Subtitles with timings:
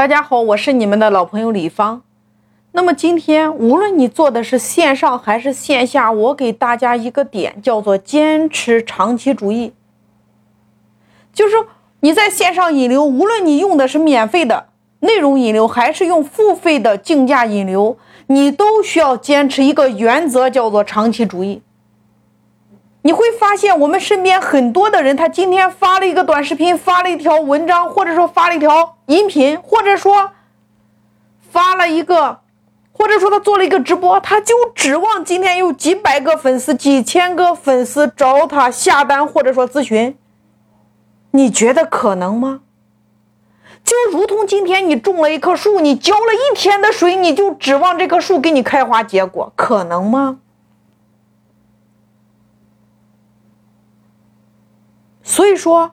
[0.00, 2.00] 大家好，我是你们的老朋友李芳。
[2.72, 9.74] 那么今天，无论你做的是线上还是线下，我给大家一个点，叫做坚持长期主义。
[11.34, 11.54] 就是
[12.00, 14.68] 你在线上引流，无论你用的是免费的
[15.00, 17.98] 内容引流，还是用付费的竞价引流，
[18.28, 21.60] 你都需要坚持一个原则，叫做长期主义。
[23.02, 30.32] 你会发现，我们身边很多的人，他今天发了一个短视频，发了一条文章，或者说发了一条音频，或者说
[31.50, 32.40] 发了一个，
[32.92, 40.16] 或者说他做了一个直播，他就指望今天有几百个粉丝、几千个粉丝找他下单，或者说咨询。
[41.30, 42.60] 你觉得可能吗？
[43.82, 50.40] 就如同今天你种了一棵树，你浇了一天的水，你就指望这棵树给你开花结果，可能吗？
[55.30, 55.92] 所以说，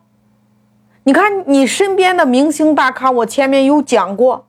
[1.04, 4.48] 你看你身边的明星大咖，我前面有讲过，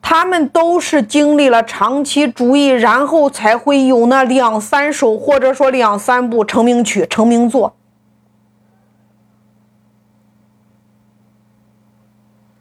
[0.00, 7.76] 他们都是经历了长期主义，然后才会有那两三首或者说两三部成名曲、成名作。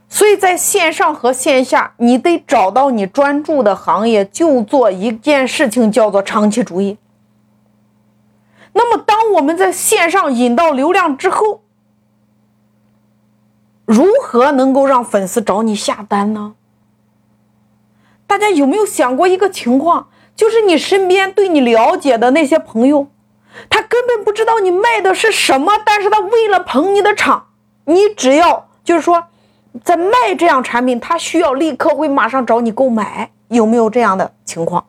[0.07, 6.99] 所以在线上和线下，你得找到你专注的行业，就做一件事情，叫做长期主义。
[8.73, 11.63] 那么，当我们在线上引到流量之后，
[13.85, 16.55] 如何能够让粉丝找你下单呢？
[18.25, 23.07] 大家有没有想过一个情况，就是你身边对你了解的那些朋友，
[23.69, 27.47] 他根本不知道你卖的是什么，但是他为了捧你的场，
[27.83, 29.25] 你只要就是说
[29.83, 34.85] 在卖这样产品，他需要立刻会马上找你购买，有没有这样的情况？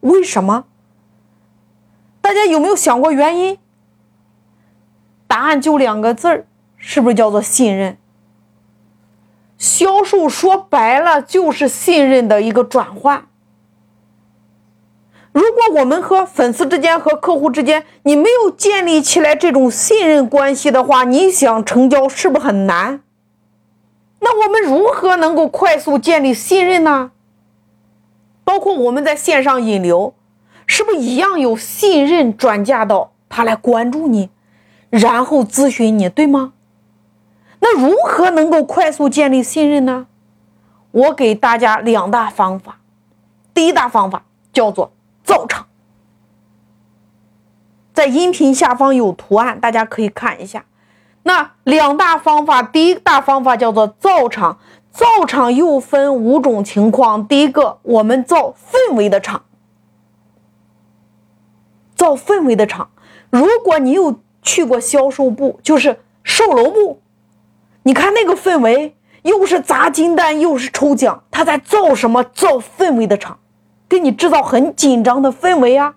[0.00, 0.64] 为什么？
[2.26, 3.56] 大家有没有想过原因？
[5.28, 6.46] 答案就两个字儿，
[6.76, 7.98] 是不是叫做信任？
[9.56, 13.28] 销售说白了就是信任的一个转换。
[15.30, 23.02] 如果我们和粉丝之间、和客户之间，你没有建立起来这种信任关系的话，你想成交是不是很难？
[24.18, 27.12] 那我们如何能够快速建立信任呢？
[28.42, 30.12] 包括我们在线上引流。
[30.66, 34.30] 是不是一样有信任转嫁到他来关注你，
[34.90, 36.52] 然后咨询你，对吗？
[37.60, 40.06] 那如何能够快速建立信任呢？
[40.90, 42.78] 我给大家两大方法。
[43.54, 44.92] 第一大方法叫做
[45.24, 45.66] 造场，
[47.94, 50.66] 在音频下方有图案，大家可以看一下。
[51.22, 54.58] 那两大方法，第一大方法叫做造场，
[54.90, 57.26] 造场又分五种情况。
[57.26, 59.42] 第一个，我们造氛围的场。
[61.96, 62.90] 造氛围的场，
[63.30, 67.02] 如果你有去过销售部，就是售楼部，
[67.82, 72.22] 你看那个氛围，又是砸金蛋，又是抽奖，他在造什么？
[72.22, 73.40] 造氛围的场，
[73.88, 75.96] 给你制造很紧张的氛围啊。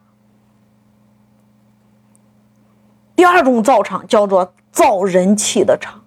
[3.16, 6.05] 第二种造场叫做造人气的场，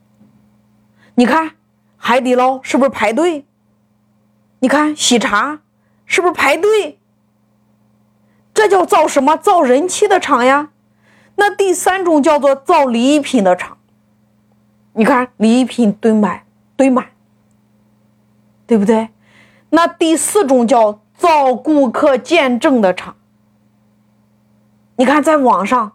[1.15, 1.53] 你看
[1.97, 3.45] 海底捞是不是排队？
[4.61, 5.61] 你看喜茶
[6.07, 6.99] 是不是排队？
[8.55, 9.37] 这叫造什么？
[9.37, 10.71] 造人气的场呀。
[11.37, 13.79] 那第三种叫做造礼品的场。
[14.93, 16.43] 你看礼品堆满，
[16.77, 17.07] 堆满，
[18.67, 19.09] 对不对？
[19.71, 23.17] 那第四种叫造顾客见证的场。
[24.97, 25.93] 你看，在网上，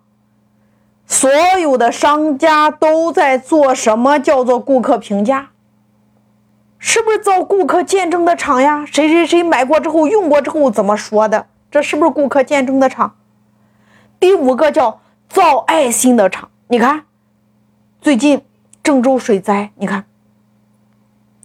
[1.06, 4.18] 所有的商家都在做什么？
[4.18, 5.51] 叫做顾客评价，
[6.79, 8.84] 是不是造顾客见证的场呀？
[8.84, 11.45] 谁谁谁买过之后，用过之后怎么说的？
[11.69, 13.16] 这是不是顾客见证的场？
[14.19, 16.50] 第五个叫造爱心的场。
[16.67, 17.05] 你看，
[18.01, 18.45] 最近
[18.81, 20.06] 郑州水灾，你看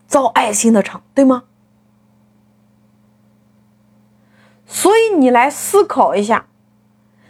[0.07, 1.45] 造爱心的场，对吗？
[4.67, 6.47] 所以你来思考一下，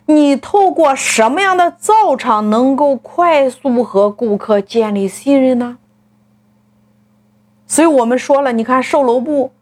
[0.06, 5.78] 你透过什么样的造场能够快速和顾客建立信任呢？
[7.66, 9.52] 所以我们说了，你看售楼部。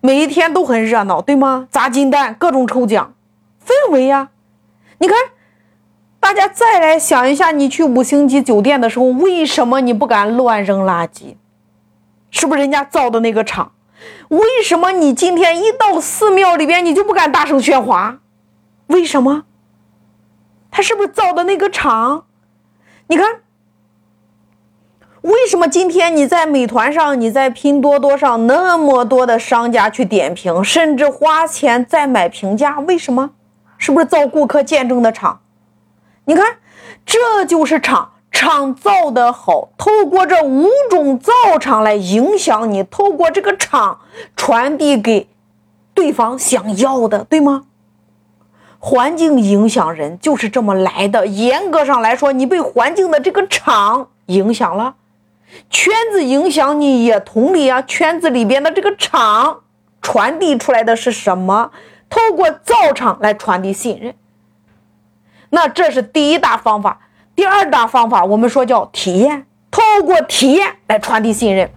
[0.00, 1.66] 每一天都很热闹，对吗？
[1.70, 3.14] 砸金蛋，各种抽奖，
[3.64, 4.30] 氛围呀！
[4.98, 5.16] 你看，
[6.20, 11.36] 大家再来想一下，你去五星级酒店的时候，为什么你不敢乱扔垃圾？
[12.30, 13.72] 是不是人家造的那个场？
[14.28, 18.20] 为什么你今天一到寺庙里边，你就不敢大声喧哗？
[18.86, 19.44] 为什么？
[20.70, 22.26] 他是不是造的那个场？
[23.08, 23.40] 你看。
[25.28, 32.78] 为什么今天你在美团上，你在拼多多上那么多的商家去点评，甚至花钱再买评价？
[32.80, 33.32] 为什么？
[33.76, 35.40] 是不是造顾客见证的场？
[36.24, 36.56] 你看，
[37.04, 44.00] 这就是场，场造的好，透过这五种造场来影响你，透过这个场
[44.34, 45.28] 传递给
[45.92, 47.64] 对方想要的，对吗？
[48.78, 51.26] 环境影响人就是这么来的。
[51.26, 54.94] 严格上来说，你被环境的这个场影响了，
[55.70, 57.82] 圈子影响你也同理啊。
[57.82, 59.62] 圈子里边的这个场
[60.02, 61.70] 传递出来的是什么？
[62.10, 64.14] 透过造场来传递信任。
[65.50, 67.00] 那这是第一大方法。
[67.34, 71.70] 第二大方法，我们说叫体验，透过体验来传递信任。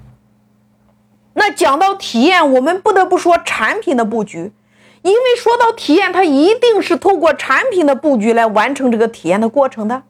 [1.34, 4.52] 那讲到体验，我们不得不说产品的布局，
[5.02, 10.04] 因为说到体验，它一定是透过产品的布局来完成这个体验的过程的。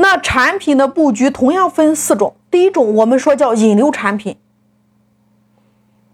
[0.00, 4.36] 那产品的布局同样分四种，第一种我们说叫引流产品。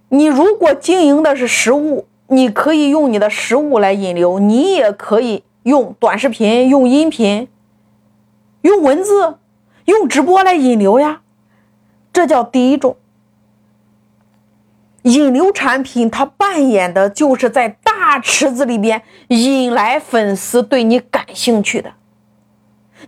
[0.08, 5.44] 你如果经营的是实物，你可以用你的实物来引流，你也可以。
[5.62, 7.48] 用短视频、用音频、
[8.62, 9.38] 用文字、
[9.86, 11.22] 用直播来引流呀，
[12.12, 12.96] 这叫第一种
[15.02, 16.08] 引流产品。
[16.08, 21.94] 它扮演的就是在大池子里边引来粉丝对你感兴趣的。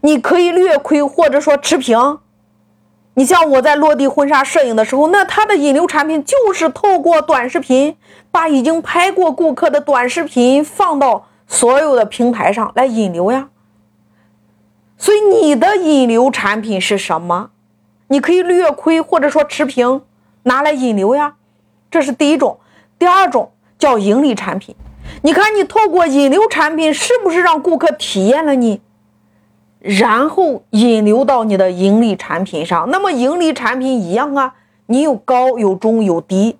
[0.00, 2.18] 你可以略亏或者说持平。
[3.14, 7.96] 你像我在落地婚纱摄影的时候，那它的引流产品就是透过短视频，
[8.30, 11.26] 把已经拍过顾客的短视频放到。
[11.50, 13.48] 所有的平台上来引流呀，
[14.98, 17.48] 所以你的引流产品是什么？
[18.08, 20.02] 你可以略亏或者说持平
[20.42, 21.36] 拿来引流呀，
[21.90, 22.60] 这是第一种。
[22.98, 24.76] 第二种叫盈利产品，
[25.22, 28.82] 你看你透过引流产品是不是让顾客体验了你，
[29.80, 32.90] 然后引流到你的盈利产品上？
[32.90, 34.54] 那么盈利产品一样啊，
[34.86, 36.58] 你有高有中有低，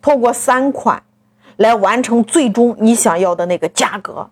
[0.00, 1.02] 透过三款。
[1.56, 4.30] 来完成最终你想要的那个价格。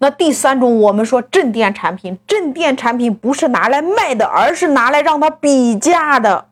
[0.00, 6.48] 那第三种，我们说镇店产品，镇店产品不是拿来卖的，而是拿来让他比价的。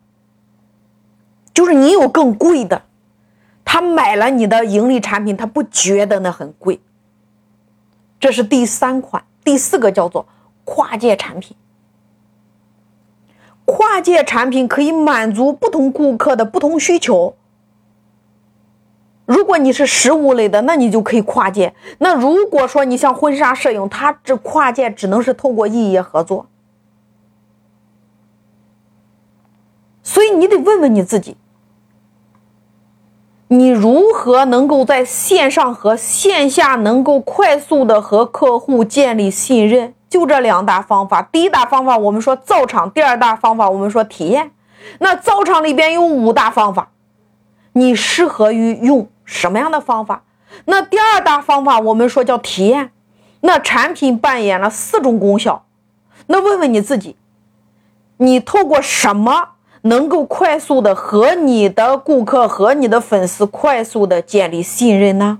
[1.53, 2.85] 就是你有更贵的，
[3.63, 6.81] 他买了你的盈利产品，他不觉得那很贵。
[8.19, 10.27] 这是第三款，第四个叫做
[10.65, 11.57] 跨界产品。
[13.65, 17.37] 跨界产品可以满足不同顾客的不同需求。
[19.25, 21.75] 如果你是实物类的，那你就可以跨界。
[21.99, 26.49] 那如果说你像婚纱摄影，它这跨界只能是通过异业合作。
[30.03, 31.37] 所以你得问问你自己，
[33.49, 39.95] 你如何能够在线上和线下能够快速的和客户建立信任？
[40.09, 41.23] 就这两大方法。
[41.23, 44.51] 第一大方法我们说造场，第二大方法我们说体验。
[44.99, 46.91] 那造场里边有五大方法，
[47.73, 49.09] 你适合于用。
[49.25, 50.23] 什么样的方法？
[50.67, 52.93] 那第二大方法我们说叫体验。
[53.41, 55.67] 那产品扮演了四种功效。
[56.29, 57.17] 那问问你自己，
[58.19, 59.51] 你透过什么
[59.87, 65.39] 能够快速的和你的顾客和你的粉丝快速的建立信任呢？